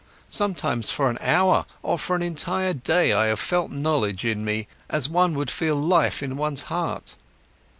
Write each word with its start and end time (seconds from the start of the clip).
Sometimes, 0.29 0.89
for 0.89 1.11
an 1.11 1.19
hour 1.21 1.67
or 1.83 1.99
for 1.99 2.15
an 2.15 2.23
entire 2.23 2.73
day, 2.73 3.13
I 3.13 3.25
have 3.27 3.39
felt 3.39 3.69
knowledge 3.69 4.25
in 4.25 4.43
me, 4.43 4.67
as 4.89 5.07
one 5.07 5.35
would 5.35 5.51
feel 5.51 5.75
life 5.75 6.23
in 6.23 6.37
one's 6.37 6.63
heart. 6.63 7.13